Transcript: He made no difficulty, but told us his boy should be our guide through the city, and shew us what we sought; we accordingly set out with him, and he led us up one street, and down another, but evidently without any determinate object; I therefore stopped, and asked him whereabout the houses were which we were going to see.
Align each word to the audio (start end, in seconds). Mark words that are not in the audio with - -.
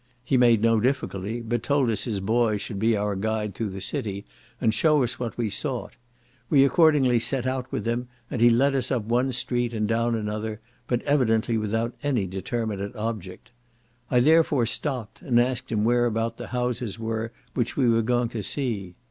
He 0.23 0.35
made 0.35 0.63
no 0.63 0.79
difficulty, 0.79 1.41
but 1.41 1.61
told 1.61 1.87
us 1.91 2.05
his 2.05 2.19
boy 2.19 2.57
should 2.57 2.79
be 2.79 2.97
our 2.97 3.15
guide 3.15 3.53
through 3.53 3.69
the 3.69 3.81
city, 3.81 4.25
and 4.59 4.73
shew 4.73 5.03
us 5.03 5.19
what 5.19 5.37
we 5.37 5.47
sought; 5.51 5.91
we 6.49 6.65
accordingly 6.65 7.19
set 7.19 7.45
out 7.45 7.71
with 7.71 7.87
him, 7.87 8.07
and 8.27 8.41
he 8.41 8.49
led 8.49 8.73
us 8.73 8.89
up 8.89 9.03
one 9.03 9.31
street, 9.31 9.73
and 9.73 9.87
down 9.87 10.15
another, 10.15 10.59
but 10.87 11.03
evidently 11.03 11.55
without 11.55 11.93
any 12.01 12.25
determinate 12.25 12.95
object; 12.95 13.51
I 14.09 14.21
therefore 14.21 14.65
stopped, 14.65 15.21
and 15.21 15.39
asked 15.39 15.71
him 15.71 15.83
whereabout 15.83 16.37
the 16.37 16.47
houses 16.47 16.97
were 16.97 17.31
which 17.53 17.77
we 17.77 17.87
were 17.87 18.01
going 18.01 18.29
to 18.29 18.41
see. 18.41 18.95